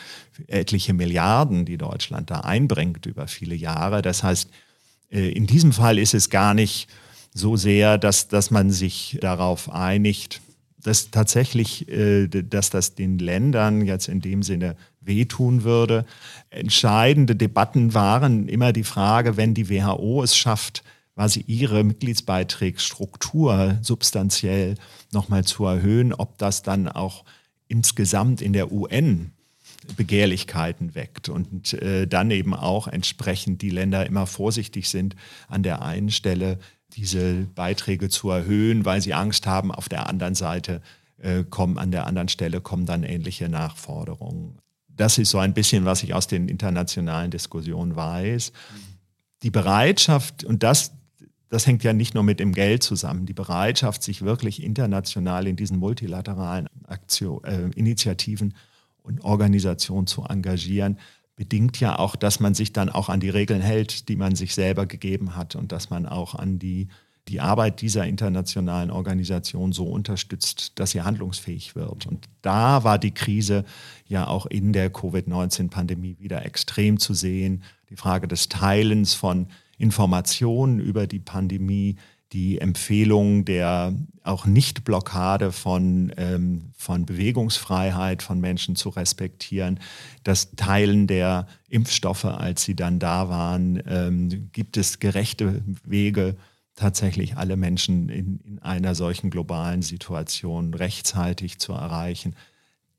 [0.47, 4.01] etliche Milliarden, die Deutschland da einbringt über viele Jahre.
[4.01, 4.64] Das heißt, äh,
[5.09, 6.87] in diesem Fall ist es gar nicht
[7.33, 10.41] so sehr, dass, dass man sich darauf einigt,
[10.81, 16.05] dass tatsächlich, äh, dass das den Ländern jetzt in dem Sinne wehtun würde.
[16.49, 20.83] Entscheidende Debatten waren immer die Frage, wenn die WHO es schafft,
[21.15, 24.75] quasi ihre Mitgliedsbeitragsstruktur substanziell
[25.11, 27.25] nochmal zu erhöhen, ob das dann auch
[27.67, 29.31] insgesamt in der UN
[29.97, 35.15] Begehrlichkeiten weckt und äh, dann eben auch entsprechend die Länder immer vorsichtig sind,
[35.47, 36.59] an der einen Stelle
[36.93, 40.81] diese Beiträge zu erhöhen, weil sie Angst haben, auf der anderen Seite
[41.17, 44.59] äh, kommen, an der anderen Stelle kommen dann ähnliche Nachforderungen.
[44.87, 48.53] Das ist so ein bisschen, was ich aus den internationalen Diskussionen weiß.
[49.43, 50.93] Die Bereitschaft, und das
[51.49, 53.25] das hängt ja nicht nur mit dem Geld zusammen.
[53.25, 58.55] Die Bereitschaft, sich wirklich international in diesen multilateralen Aktion, äh, Initiativen
[59.05, 60.97] und Organisationen zu engagieren,
[61.35, 64.55] bedingt ja auch, dass man sich dann auch an die Regeln hält, die man sich
[64.55, 66.87] selber gegeben hat und dass man auch an die,
[67.27, 72.05] die Arbeit dieser internationalen Organisation so unterstützt, dass sie handlungsfähig wird.
[72.05, 73.65] Und da war die Krise
[74.07, 77.63] ja auch in der Covid-19-Pandemie wieder extrem zu sehen.
[77.89, 81.97] Die Frage des Teilens von Informationen über die Pandemie,
[82.35, 89.79] die Empfehlung der auch Nicht-Blockade von, ähm, von Bewegungsfreiheit von Menschen zu respektieren,
[90.25, 96.35] das Teilen der Impfstoffe, als sie dann da waren, ähm, gibt es gerechte Wege,
[96.75, 102.35] tatsächlich alle Menschen in, in einer solchen globalen Situation rechtzeitig zu erreichen.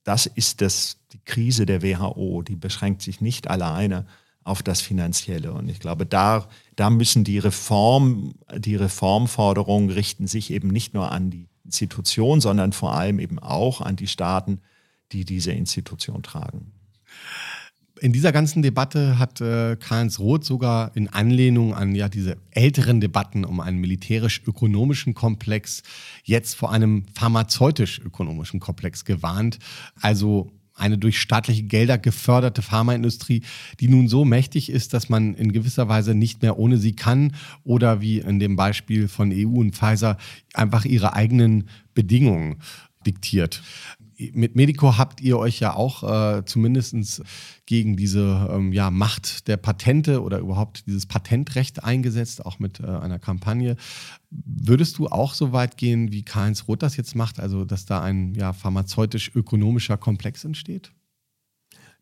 [0.02, 4.06] Das ist das, die Krise der WHO, die beschränkt sich nicht alleine
[4.46, 5.52] auf das Finanzielle.
[5.52, 11.10] Und ich glaube, da, da müssen die Reform, die Reformforderungen richten sich eben nicht nur
[11.10, 14.60] an die Institution, sondern vor allem eben auch an die Staaten,
[15.10, 16.72] die diese Institution tragen.
[17.98, 23.00] In dieser ganzen Debatte hat äh, Karls Roth sogar in Anlehnung an ja diese älteren
[23.00, 25.82] Debatten um einen militärisch-ökonomischen Komplex
[26.22, 29.58] jetzt vor einem pharmazeutisch-ökonomischen Komplex gewarnt.
[30.00, 33.42] Also eine durch staatliche Gelder geförderte Pharmaindustrie,
[33.80, 37.34] die nun so mächtig ist, dass man in gewisser Weise nicht mehr ohne sie kann
[37.64, 40.18] oder wie in dem Beispiel von EU und Pfizer
[40.54, 42.56] einfach ihre eigenen Bedingungen
[43.06, 43.62] diktiert
[44.32, 47.22] mit Medico habt ihr euch ja auch äh, zumindest
[47.66, 52.86] gegen diese ähm, ja, Macht der Patente oder überhaupt dieses Patentrecht eingesetzt, auch mit äh,
[52.86, 53.76] einer Kampagne.
[54.30, 58.02] Würdest du auch so weit gehen, wie Karl-Heinz Roth das jetzt macht, also dass da
[58.02, 60.92] ein ja, pharmazeutisch-ökonomischer Komplex entsteht?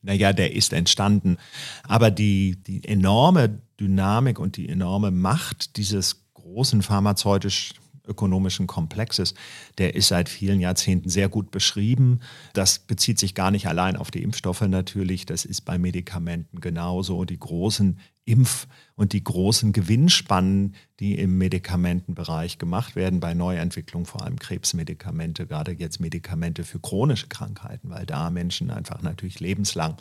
[0.03, 1.39] Naja, der ist entstanden.
[1.83, 7.73] Aber die, die enorme Dynamik und die enorme Macht dieses großen pharmazeutisch
[8.07, 9.35] ökonomischen Komplexes,
[9.79, 12.21] der ist seit vielen Jahrzehnten sehr gut beschrieben.
[12.53, 17.25] Das bezieht sich gar nicht allein auf die Impfstoffe natürlich, das ist bei Medikamenten genauso.
[17.25, 24.23] Die großen Impf- und die großen Gewinnspannen, die im Medikamentenbereich gemacht werden, bei Neuentwicklung vor
[24.23, 29.97] allem Krebsmedikamente, gerade jetzt Medikamente für chronische Krankheiten, weil da Menschen einfach natürlich lebenslang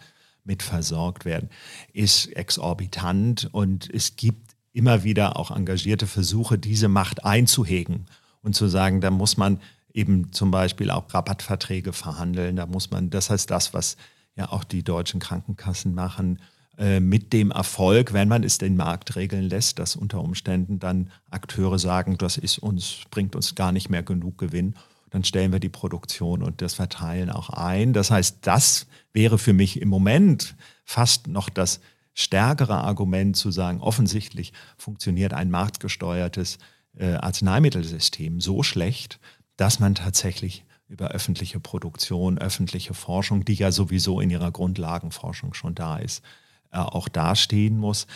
[0.45, 1.49] mit versorgt werden,
[1.93, 8.07] ist exorbitant und es gibt immer wieder auch engagierte Versuche, diese Macht einzuhegen
[8.41, 9.59] und zu sagen, da muss man
[9.93, 13.95] eben zum Beispiel auch Rabattverträge verhandeln, da muss man, das heißt das, was
[14.35, 16.39] ja auch die deutschen Krankenkassen machen,
[16.77, 21.11] äh, mit dem Erfolg, wenn man es den Markt regeln lässt, dass unter Umständen dann
[21.29, 24.73] Akteure sagen, das ist uns, bringt uns gar nicht mehr genug Gewinn,
[25.11, 27.93] dann stellen wir die Produktion und das Verteilen auch ein.
[27.93, 31.79] Das heißt, das wäre für mich im Moment fast noch das
[32.13, 36.57] stärkere Argument zu sagen, offensichtlich funktioniert ein marktgesteuertes
[36.95, 39.19] äh, Arzneimittelsystem so schlecht,
[39.57, 45.73] dass man tatsächlich über öffentliche Produktion, öffentliche Forschung, die ja sowieso in ihrer Grundlagenforschung schon
[45.75, 46.23] da ist,
[46.71, 48.07] äh, auch dastehen muss.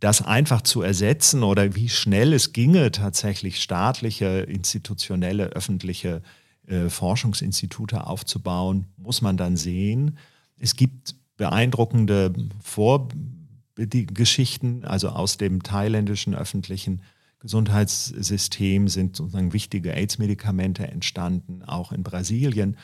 [0.00, 6.22] Das einfach zu ersetzen oder wie schnell es ginge, tatsächlich staatliche, institutionelle, öffentliche
[6.66, 10.18] äh, Forschungsinstitute aufzubauen, muss man dann sehen.
[10.58, 17.00] Es gibt beeindruckende Vorgeschichten, also aus dem thailändischen öffentlichen
[17.40, 22.76] Gesundheitssystem sind sozusagen wichtige AIDS-Medikamente entstanden, auch in Brasilien.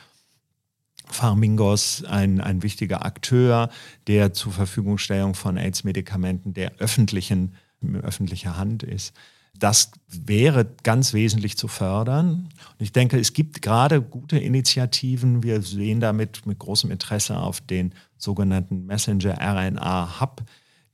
[1.07, 3.69] Farmingos, ein, ein wichtiger Akteur
[4.07, 7.53] der zur Verfügungstellung von AIDS-Medikamenten der öffentlichen,
[8.01, 9.13] öffentlicher Hand ist.
[9.59, 12.49] Das wäre ganz wesentlich zu fördern.
[12.77, 15.43] Und ich denke, es gibt gerade gute Initiativen.
[15.43, 20.43] Wir sehen damit mit großem Interesse auf den sogenannten Messenger RNA Hub,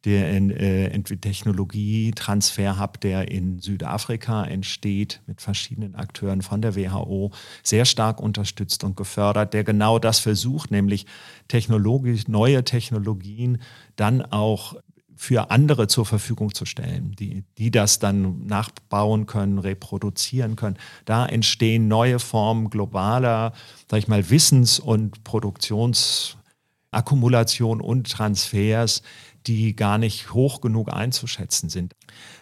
[0.06, 7.32] der in, äh, Technologie-Transfer-Hub, der in Südafrika entsteht, mit verschiedenen Akteuren von der WHO,
[7.64, 11.06] sehr stark unterstützt und gefördert, der genau das versucht, nämlich
[11.48, 13.62] technologisch neue Technologien
[13.96, 14.76] dann auch
[15.22, 20.78] für andere zur Verfügung zu stellen, die, die das dann nachbauen können, reproduzieren können.
[21.06, 23.54] Da entstehen neue Formen globaler,
[23.88, 29.04] sag ich mal, Wissens- und Produktionsakkumulation und Transfers,
[29.46, 31.94] die gar nicht hoch genug einzuschätzen sind,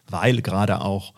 [0.07, 1.13] weil gerade auch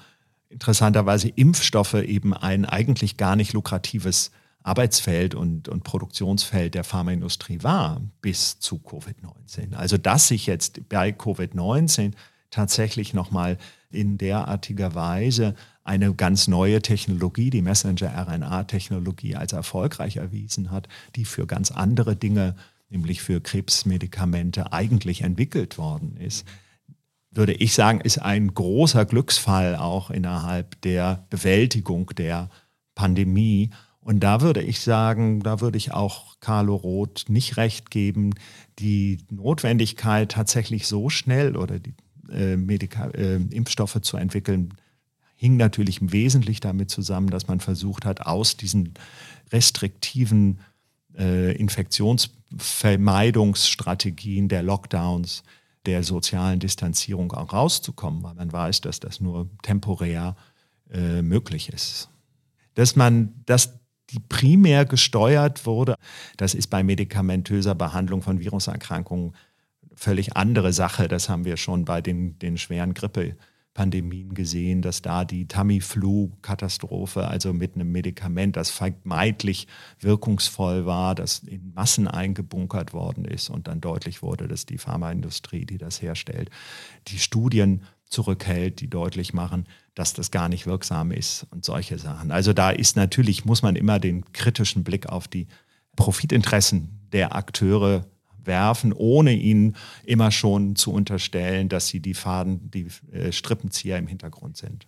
[0.49, 4.31] interessanterweise Impfstoffe eben ein eigentlich gar nicht lukratives
[4.63, 9.73] Arbeitsfeld und, und Produktionsfeld der Pharmaindustrie war bis zu Covid-19.
[9.73, 12.13] Also dass sich jetzt bei Covid-19
[12.51, 13.57] tatsächlich nochmal
[13.89, 21.47] in derartiger Weise eine ganz neue Technologie, die Messenger-RNA-Technologie, als erfolgreich erwiesen hat, die für
[21.47, 22.55] ganz andere Dinge,
[22.89, 26.45] nämlich für Krebsmedikamente, eigentlich entwickelt worden ist,
[27.31, 32.49] würde ich sagen, ist ein großer Glücksfall auch innerhalb der Bewältigung der
[32.93, 33.69] Pandemie.
[34.03, 38.33] Und da würde ich sagen, da würde ich auch Carlo Roth nicht recht geben,
[38.79, 41.93] die Notwendigkeit tatsächlich so schnell oder die
[42.31, 44.73] äh, Medika äh, Impfstoffe zu entwickeln,
[45.35, 48.95] hing natürlich wesentlich damit zusammen, dass man versucht hat, aus diesen
[49.51, 50.61] restriktiven
[51.17, 55.43] äh, Infektionsvermeidungsstrategien der Lockdowns
[55.85, 60.35] der sozialen Distanzierung auch rauszukommen, weil man weiß, dass das nur temporär
[60.91, 62.09] äh, möglich ist.
[62.75, 63.80] Dass man, dass
[64.11, 65.95] die primär gesteuert wurde,
[66.37, 69.35] das ist bei medikamentöser Behandlung von Viruserkrankungen
[69.95, 71.07] völlig andere Sache.
[71.07, 73.35] Das haben wir schon bei den, den schweren Grippe
[73.73, 79.67] Pandemien gesehen, dass da die Tamiflu-Katastrophe, also mit einem Medikament, das vermeintlich
[79.99, 85.65] wirkungsvoll war, das in Massen eingebunkert worden ist und dann deutlich wurde, dass die Pharmaindustrie,
[85.65, 86.49] die das herstellt,
[87.07, 89.65] die Studien zurückhält, die deutlich machen,
[89.95, 92.31] dass das gar nicht wirksam ist und solche Sachen.
[92.31, 95.47] Also da ist natürlich, muss man immer den kritischen Blick auf die
[95.95, 98.05] Profitinteressen der Akteure
[98.43, 104.07] werfen, ohne ihnen immer schon zu unterstellen, dass sie die Faden, die äh, Strippenzieher im
[104.07, 104.87] Hintergrund sind.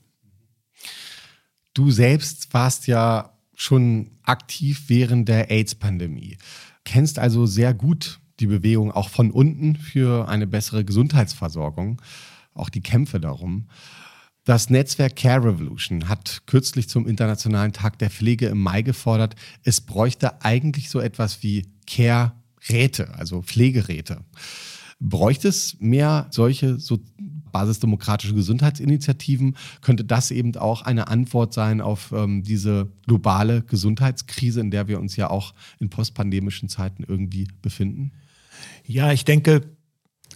[1.73, 6.37] Du selbst warst ja schon aktiv während der AIDS-Pandemie,
[6.83, 12.01] kennst also sehr gut die Bewegung auch von unten für eine bessere Gesundheitsversorgung,
[12.53, 13.67] auch die Kämpfe darum.
[14.45, 19.79] Das Netzwerk Care Revolution hat kürzlich zum Internationalen Tag der Pflege im Mai gefordert, es
[19.79, 22.33] bräuchte eigentlich so etwas wie Care
[22.69, 24.21] Räte, also Pflegeräte.
[24.99, 26.99] Bräuchte es mehr solche so
[27.53, 29.55] basisdemokratische Gesundheitsinitiativen?
[29.81, 34.99] Könnte das eben auch eine Antwort sein auf ähm, diese globale Gesundheitskrise, in der wir
[34.99, 38.11] uns ja auch in postpandemischen Zeiten irgendwie befinden?
[38.85, 39.61] Ja, ich denke,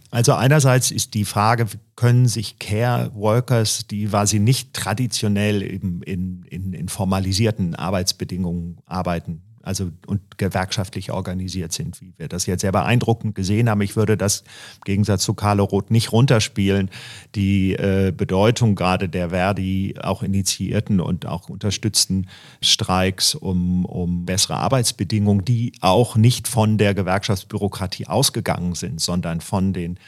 [0.10, 6.44] also einerseits ist die Frage, können sich Care Workers, die quasi nicht traditionell eben in,
[6.44, 12.72] in, in formalisierten Arbeitsbedingungen arbeiten, also und gewerkschaftlich organisiert sind, wie wir das jetzt sehr
[12.72, 13.82] beeindruckend gesehen haben.
[13.82, 14.42] Ich würde das
[14.78, 16.90] im Gegensatz zu Carlo Roth nicht runterspielen.
[17.36, 22.28] Die äh, Bedeutung gerade der Verdi auch initiierten und auch unterstützten
[22.62, 29.74] Streiks um, um bessere Arbeitsbedingungen, die auch nicht von der Gewerkschaftsbürokratie ausgegangen sind, sondern von
[29.74, 30.00] den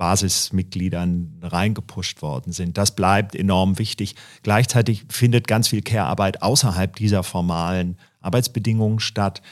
[0.00, 2.78] Basismitgliedern reingepusht worden sind.
[2.78, 4.16] Das bleibt enorm wichtig.
[4.42, 9.42] Gleichzeitig findet ganz viel Care-Arbeit außerhalb dieser formalen Arbeitsbedingungen statt,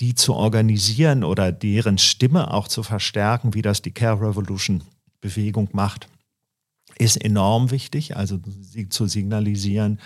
[0.00, 4.82] die zu organisieren oder deren Stimme auch zu verstärken, wie das die Care Revolution
[5.20, 6.08] Bewegung macht,
[6.98, 8.38] ist enorm wichtig, also
[8.88, 9.98] zu signalisieren,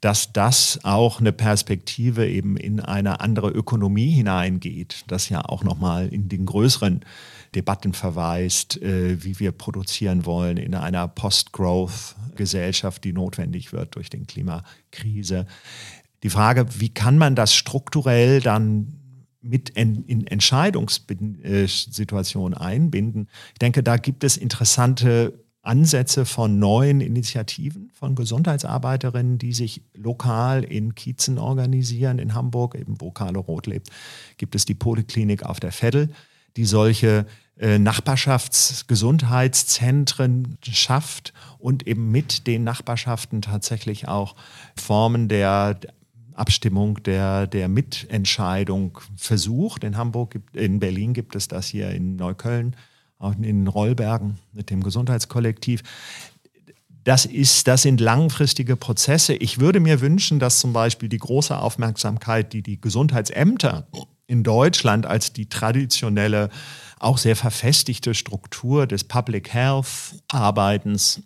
[0.00, 6.08] dass das auch eine Perspektive eben in eine andere Ökonomie hineingeht, das ja auch nochmal
[6.08, 7.04] in den größeren
[7.54, 14.26] Debatten verweist, äh, wie wir produzieren wollen in einer Post-Growth-Gesellschaft, die notwendig wird durch den
[14.26, 15.46] Klimakrise
[16.26, 18.94] die Frage, wie kann man das strukturell dann
[19.40, 23.28] mit in, Entscheidungssituationen einbinden.
[23.52, 30.64] Ich denke, da gibt es interessante Ansätze von neuen Initiativen von Gesundheitsarbeiterinnen, die sich lokal
[30.64, 32.18] in Kiezen organisieren.
[32.18, 33.90] In Hamburg, eben wo Carlo Roth lebt,
[34.36, 36.08] gibt es die Poliklinik auf der Veddel,
[36.56, 37.26] die solche
[37.58, 44.34] äh, Nachbarschaftsgesundheitszentren schafft und eben mit den Nachbarschaften tatsächlich auch
[44.76, 45.78] Formen der
[46.36, 49.84] Abstimmung der, der Mitentscheidung versucht.
[49.84, 52.76] In Hamburg, in Berlin gibt es das hier in Neukölln,
[53.18, 55.82] auch in Rollbergen mit dem Gesundheitskollektiv.
[57.04, 59.34] Das, ist, das sind langfristige Prozesse.
[59.34, 63.86] Ich würde mir wünschen, dass zum Beispiel die große Aufmerksamkeit, die die Gesundheitsämter
[64.26, 66.50] in Deutschland als die traditionelle,
[66.98, 71.22] auch sehr verfestigte Struktur des Public Health Arbeitens,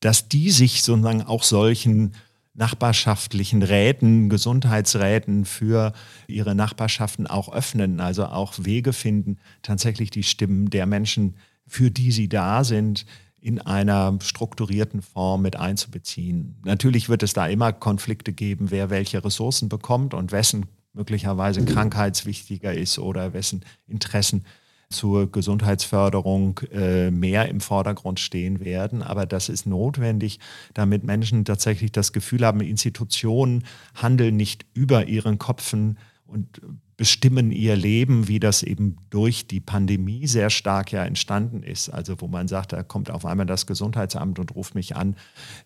[0.00, 2.12] dass die sich sozusagen auch solchen
[2.56, 5.92] nachbarschaftlichen Räten, Gesundheitsräten für
[6.26, 11.36] ihre Nachbarschaften auch öffnen, also auch Wege finden, tatsächlich die Stimmen der Menschen,
[11.66, 13.06] für die sie da sind,
[13.40, 16.56] in einer strukturierten Form mit einzubeziehen.
[16.64, 22.72] Natürlich wird es da immer Konflikte geben, wer welche Ressourcen bekommt und wessen möglicherweise krankheitswichtiger
[22.72, 24.44] ist oder wessen Interessen
[24.88, 29.02] zur Gesundheitsförderung äh, mehr im Vordergrund stehen werden.
[29.02, 30.38] Aber das ist notwendig,
[30.74, 33.64] damit Menschen tatsächlich das Gefühl haben, Institutionen
[33.94, 36.60] handeln nicht über ihren Kopfen und
[36.96, 41.90] bestimmen ihr Leben, wie das eben durch die Pandemie sehr stark ja entstanden ist.
[41.90, 45.16] Also wo man sagt, da kommt auf einmal das Gesundheitsamt und ruft mich an,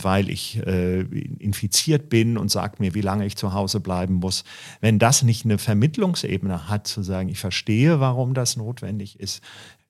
[0.03, 4.43] weil ich äh, infiziert bin und sagt mir, wie lange ich zu Hause bleiben muss.
[4.81, 9.41] Wenn das nicht eine Vermittlungsebene hat, zu sagen, ich verstehe, warum das notwendig ist,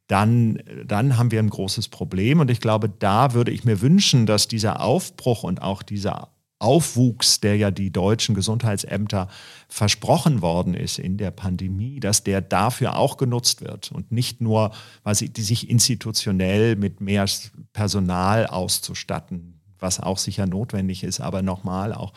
[0.08, 2.40] dann, dann haben wir ein großes Problem.
[2.40, 6.28] Und ich glaube, da würde ich mir wünschen, dass dieser Aufbruch und auch dieser
[6.60, 9.28] Aufwuchs, der ja die deutschen Gesundheitsämter
[9.66, 14.70] versprochen worden ist in der Pandemie, dass der dafür auch genutzt wird und nicht nur,
[15.02, 17.26] weil sie die sich institutionell mit mehr
[17.72, 22.12] Personal auszustatten, was auch sicher notwendig ist, aber nochmal auch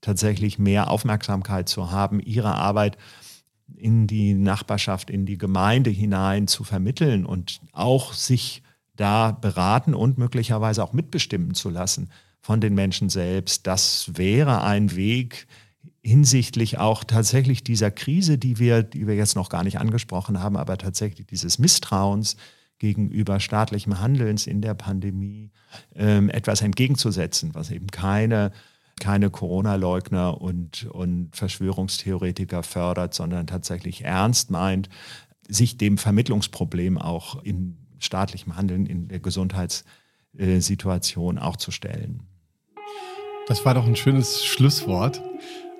[0.00, 2.96] tatsächlich mehr Aufmerksamkeit zu haben, ihre Arbeit
[3.76, 8.62] in die Nachbarschaft, in die Gemeinde hinein zu vermitteln und auch sich
[8.94, 13.66] da beraten und möglicherweise auch mitbestimmen zu lassen von den Menschen selbst.
[13.66, 15.46] Das wäre ein Weg
[16.02, 20.56] hinsichtlich auch tatsächlich dieser Krise, die wir, die wir jetzt noch gar nicht angesprochen haben,
[20.56, 22.36] aber tatsächlich dieses Misstrauens
[22.78, 25.50] gegenüber staatlichem Handelns in der Pandemie
[25.94, 28.52] ähm, etwas entgegenzusetzen, was eben keine
[28.98, 34.88] keine Corona-Leugner und, und Verschwörungstheoretiker fördert, sondern tatsächlich ernst meint,
[35.48, 42.27] sich dem Vermittlungsproblem auch in staatlichem Handeln in der Gesundheitssituation auch zu stellen.
[43.48, 45.22] Das war doch ein schönes Schlusswort.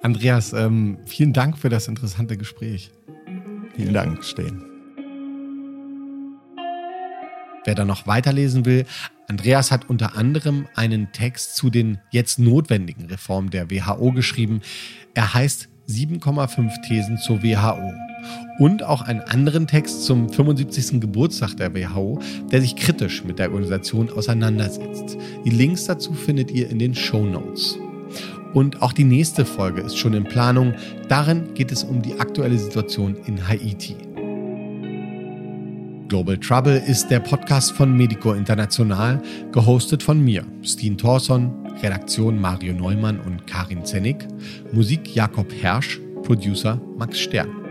[0.01, 2.91] Andreas, ähm, vielen Dank für das interessante Gespräch.
[3.77, 4.65] Vielen Dank, Stehen.
[7.67, 8.87] Wer da noch weiterlesen will,
[9.29, 14.63] Andreas hat unter anderem einen Text zu den jetzt notwendigen Reformen der WHO geschrieben.
[15.13, 18.08] Er heißt 7,5 Thesen zur WHO
[18.59, 21.01] und auch einen anderen Text zum 75.
[21.01, 25.17] Geburtstag der WHO, der sich kritisch mit der Organisation auseinandersetzt.
[25.45, 27.79] Die Links dazu findet ihr in den Show Notes.
[28.55, 30.75] Und auch die nächste Folge ist schon in Planung.
[31.09, 33.97] Darin geht es um die aktuelle Situation in Haiti.
[36.09, 39.21] Global Trouble ist der Podcast von Medico International,
[39.53, 41.53] gehostet von mir, Steen Thorson,
[41.83, 44.27] Redaktion Mario Neumann und Karin Zennig,
[44.73, 47.68] Musik Jakob Hersch, Producer Max Stern.